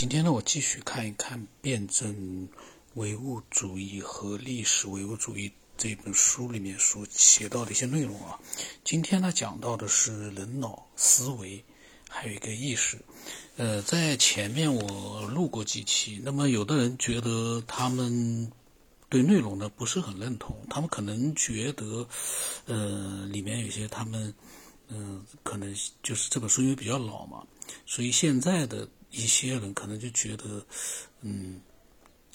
[0.00, 2.48] 今天呢，我继续看一看《辩证
[2.94, 8.40] 唯物主义和历史唯物主义》这本书里面所写到的一些内容啊。
[8.82, 11.62] 今天呢，讲到的是人脑思维，
[12.08, 12.96] 还有一个意识。
[13.58, 18.50] 呃，在前面我录过几期，那么有的人觉得他们
[19.10, 22.08] 对内容呢不是很认同，他们可能觉得，
[22.64, 24.32] 呃，里面有些他们，
[24.88, 27.46] 嗯，可能就是这本书因为比较老嘛，
[27.84, 28.88] 所以现在的。
[29.10, 30.64] 一些人可能就觉得，
[31.20, 31.60] 嗯，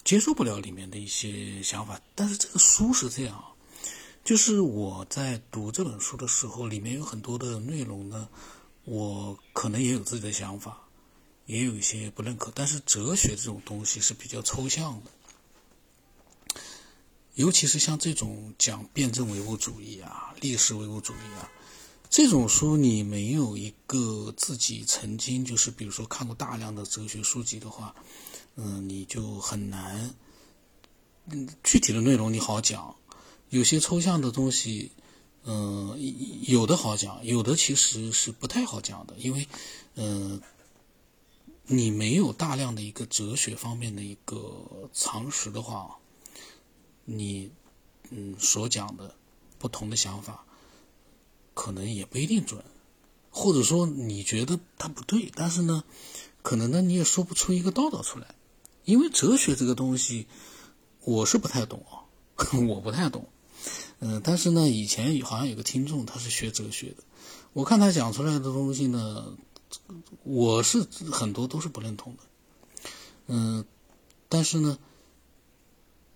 [0.04, 2.00] 接受不了里面的一些想法。
[2.14, 3.44] 但是这个书是这样，
[4.24, 8.28] 就是我在读这本书的时候，里面有很多的内容呢，
[8.84, 10.82] 我可能也有自己的想法，
[11.46, 12.52] 也有一些不认可。
[12.54, 16.62] 但是哲学这种东西是比较抽象的，
[17.36, 21.50] 尤其是像这种讲辩证唯物主义啊、历史唯物主义啊。
[22.10, 27.94] 这种书你没有一个自己曾经就是比如说看过大量的哲学书籍的话，
[28.56, 30.14] 嗯，你就很难，
[31.30, 32.96] 嗯，具体的内容你好讲，
[33.50, 34.92] 有些抽象的东西，
[35.44, 35.98] 嗯，
[36.48, 39.48] 有的好讲，有的其实是不太好讲的，因为，
[39.96, 40.42] 嗯，
[41.66, 45.98] 你没有大量的一个哲学方面的一个常识的话，
[47.04, 47.52] 你，
[48.10, 49.16] 嗯，所讲的
[49.60, 50.45] 不同的想法。
[51.66, 52.64] 可能也不一定准，
[53.32, 55.84] 或者说你觉得它不对，但是呢，
[56.44, 58.36] 可能呢你也说不出一个道道出来，
[58.84, 60.28] 因为哲学这个东西，
[61.04, 62.06] 我是不太懂啊，
[62.70, 63.28] 我不太懂，
[63.98, 66.98] 嗯，但是呢，以前好像有个听众他是学哲学的，
[67.54, 69.36] 我看他讲出来的东西呢，
[70.22, 72.24] 我是很多都是不认同的，
[73.26, 73.66] 嗯，
[74.30, 74.78] 但是呢，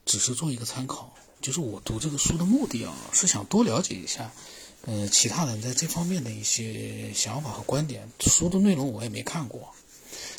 [0.05, 1.11] 只是做一个参考，
[1.41, 4.31] 就是我读这个书的目的啊，是想多了解一下。
[4.85, 9.73] 呃，其他人在这方面的一些想法和观点，书的内容我也没看过。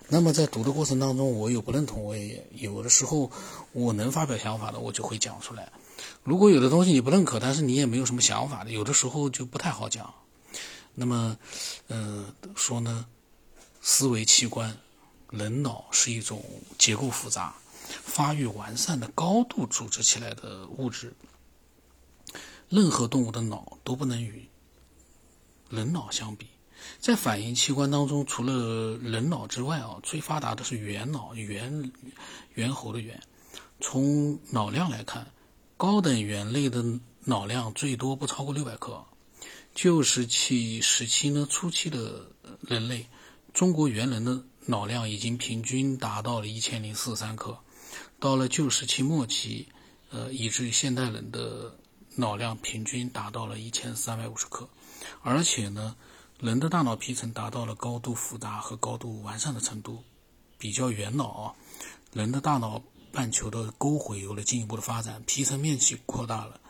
[0.09, 3.31] 那么在读的过程当中，我有不认同，我也有的时候
[3.73, 5.71] 我能发表想法的，我就会讲出来。
[6.25, 10.13] 如果有的东西你不认可，但是你也没有什么想法的，有的时候就不太好讲。
[10.95, 11.37] 那么，
[11.87, 12.27] 呃，
[12.57, 13.07] 说呢，
[13.81, 14.77] 思维器官，
[15.31, 16.43] 人脑是一种
[16.77, 17.55] 结构复杂、
[18.05, 21.15] 发育完善的高度组织起来的物质。
[22.71, 24.49] 任何动物的脑都不能与
[25.69, 26.47] 人脑相比。
[27.01, 31.93] 在反应器官当中，除了人脑之外啊，最发达的是猿脑，猿
[32.55, 33.21] 猿猴的猿。
[33.81, 35.33] 从脑量来看，
[35.77, 36.85] 高等猿类的
[37.25, 39.05] 脑量最多不超过六百克。
[39.75, 42.31] 旧石器时期呢，初期的
[42.61, 43.09] 人类，
[43.53, 47.59] 中国猿人的脑量已经平均达到了一千零四十三克。
[48.21, 49.67] 到了旧石器末期，
[50.11, 51.77] 呃，以至于现代人的。
[52.17, 54.69] 脑量平均达到了一千三百五十克，
[55.23, 55.97] 而且呢，
[56.39, 60.03] 人的大脑皮层达到了高度复杂和高度完善的程度。
[60.59, 61.55] 比较猿脑啊，
[62.13, 62.83] 人的大脑
[63.13, 66.61] 半球的沟回有了进一步的发展，皮层面积扩大了，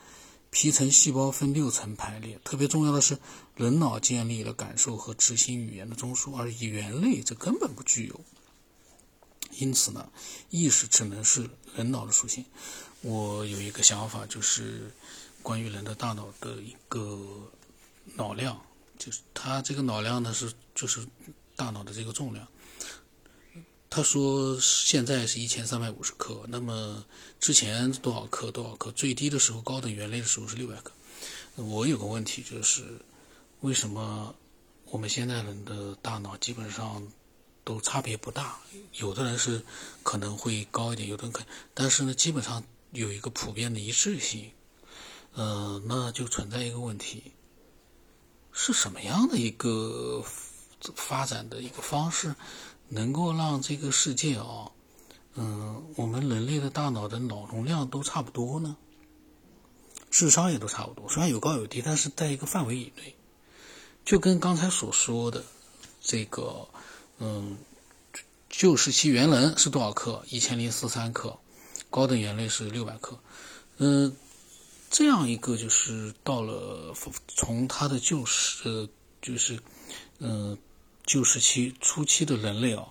[0.50, 2.38] 皮层细胞分六层排列。
[2.44, 3.18] 特别重要的是，
[3.56, 8.20] 人脑建立了感受和执行语言的中枢，而猿类这根本不具有。
[9.58, 10.08] 因此呢，
[10.50, 12.44] 意识只能是人脑的属性。
[13.00, 14.94] 我有一个想法，就是。
[15.42, 17.18] 关于人的大脑的一个
[18.14, 18.60] 脑量，
[18.98, 21.06] 就是它这个脑量呢是就是
[21.56, 22.46] 大脑的这个重量。
[23.88, 27.04] 他说现在是一千三百五十克，那么
[27.40, 28.92] 之前多少克多少克？
[28.92, 30.92] 最低的时候高等猿类的时候是六百克。
[31.56, 32.84] 我有个问题就是，
[33.62, 34.32] 为什么
[34.84, 37.04] 我们现在人的大脑基本上
[37.64, 38.60] 都差别不大？
[38.92, 39.60] 有的人是
[40.04, 41.42] 可能会高一点，有的人可，
[41.74, 42.62] 但是呢，基本上
[42.92, 44.52] 有一个普遍的一致性。
[45.32, 47.32] 呃，那就存在一个问题，
[48.52, 50.24] 是什么样的一个
[50.96, 52.34] 发展的一个方式，
[52.88, 54.72] 能够让这个世界啊，
[55.34, 58.76] 嗯，我们人类的大脑的脑容量都差不多呢？
[60.10, 63.14] 智商也都差不多，虽然有高有低，但是在一个范围以内，
[64.04, 65.44] 就跟刚才所说的
[66.00, 66.66] 这个，
[67.18, 67.56] 嗯，
[68.48, 70.24] 旧时期猿人是多少克？
[70.28, 71.38] 一千零四三克，
[71.88, 73.20] 高等猿类是六百克，
[73.76, 74.16] 嗯。
[74.90, 76.92] 这样一个就是到了
[77.28, 78.88] 从他的旧时，呃
[79.22, 79.60] 就是，
[80.18, 80.58] 嗯，
[81.06, 82.88] 旧时期初期的人类啊，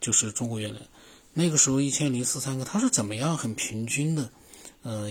[0.00, 0.88] 就是中国猿人，
[1.34, 4.32] 那个时候一千零四三个，他是怎么样很平均的，
[4.82, 5.10] 呃，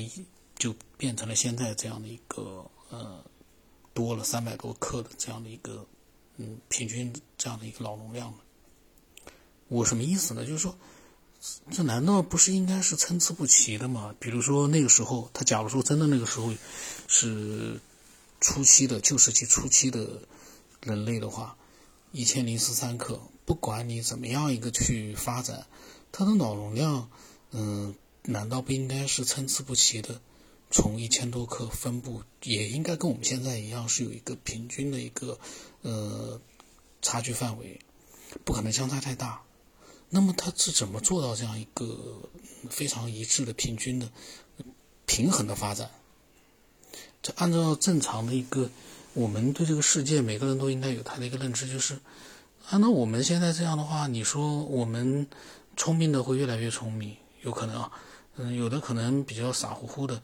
[0.57, 3.23] 就变成了现在这样的一个呃，
[3.93, 5.85] 多了三百多克的这样的一个
[6.37, 8.37] 嗯平均这样的一个脑容量呢？
[9.67, 10.43] 我什么意思呢？
[10.43, 10.75] 就是说。
[11.71, 14.15] 这难道不是应该是参差不齐的吗？
[14.19, 16.53] 比如说那个时候，他假如说真的那个时候
[17.07, 17.79] 是
[18.41, 20.21] 初期的旧石器初期的
[20.81, 21.57] 人类的话，
[22.11, 25.67] 一千零十三克不管你怎么样一个去发展，
[26.11, 27.09] 它的脑容量，
[27.51, 30.21] 嗯，难道不应该是参差不齐的？
[30.71, 35.37] 从一千多克分布，也应该跟我们现在一样，是有一个平均的一个
[35.83, 36.41] 呃
[37.01, 37.79] 差距范围，
[38.43, 39.43] 不可能相差太大。
[40.09, 42.29] 那么它是怎么做到这样一个
[42.69, 44.09] 非常一致的、平均的、
[45.05, 45.89] 平衡的发展？
[47.21, 48.69] 这按照正常的一个，
[49.13, 51.99] 我们对这个世界，每个人都应该有他的一个认知，就是
[52.69, 55.27] 按照我们现在这样的话，你说我们
[55.75, 57.91] 聪明的会越来越聪明，有可能啊。
[58.37, 60.21] 嗯，有的可能比较傻乎乎的，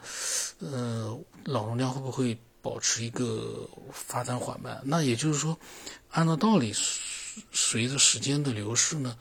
[0.60, 4.82] 呃，脑容量会不会保持一个发展缓慢？
[4.84, 5.58] 那也就是说，
[6.10, 6.74] 按照道理，
[7.54, 9.18] 随着时间的流逝呢，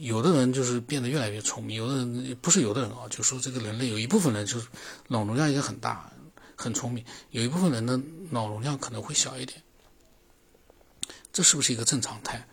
[0.00, 4.66] 有的人就是变得越来越聪明，有的人不是有的人啊，就说这个人类有一部分人就是
[5.08, 6.10] 脑容量也很大，
[6.56, 8.00] 很聪明，有一部分人的
[8.30, 9.62] 脑容量可能会小一点，
[11.32, 12.46] 这是不是一个正常态？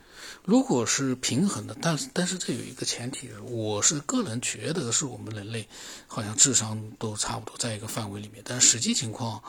[0.43, 5.67] 如果是平衡的，但是但是这有一个前提，我是个人觉得是我们人类
[6.07, 9.41] 好像智商都差不多在一个范围里面，但实际情况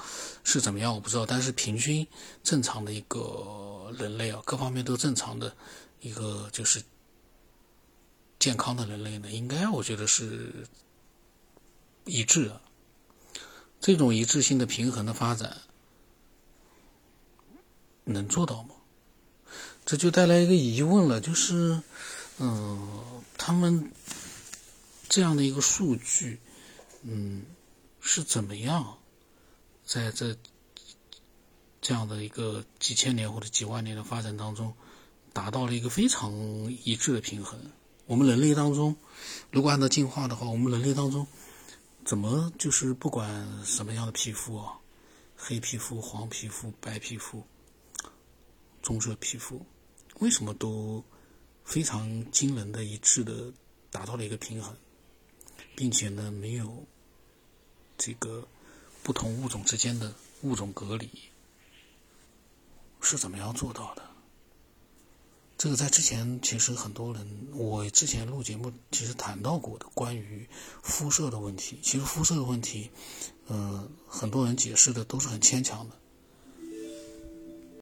[0.44, 1.24] 是怎么样我不知道。
[1.24, 2.06] 但是平均
[2.42, 5.54] 正常的一个人类啊，各方面都正常的
[6.00, 6.82] 一个就是
[8.42, 10.66] 健康的人类呢，应该我觉得是
[12.04, 12.60] 一致的。
[13.80, 15.58] 这种一致性的平衡的发展
[18.02, 18.74] 能做到吗？
[19.84, 21.80] 这就带来一个疑问了，就是，
[22.38, 23.92] 嗯，他们
[25.08, 26.40] 这样的一个数据，
[27.02, 27.44] 嗯，
[28.00, 28.98] 是怎么样
[29.86, 30.36] 在这
[31.80, 34.74] 这样的一个几千年或者几万年的发展当中，
[35.32, 36.32] 达到了一个非常
[36.82, 37.70] 一致的平衡？
[38.12, 38.94] 我们人类当中，
[39.50, 41.26] 如果按照进化的话，我们人类当中
[42.04, 44.78] 怎么就是不管什么样的皮肤啊，
[45.34, 47.42] 黑皮肤、黄皮肤、白皮肤。
[48.82, 49.64] 棕色皮肤，
[50.18, 51.02] 为什么都
[51.64, 53.50] 非常惊人的一致的
[53.90, 54.76] 达到了一个平衡，
[55.74, 56.84] 并且呢没有
[57.96, 58.46] 这个
[59.02, 61.08] 不同物种之间的物种隔离，
[63.00, 64.02] 是怎么样做到的？
[65.62, 67.24] 这个在之前其实很多人，
[67.54, 70.48] 我之前录节目其实谈到过的关于
[70.82, 71.78] 肤色的问题。
[71.80, 72.90] 其实肤色的问题，
[73.46, 75.94] 嗯，很多人解释的都是很牵强的。